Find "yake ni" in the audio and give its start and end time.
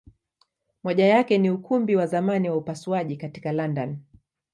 1.05-1.49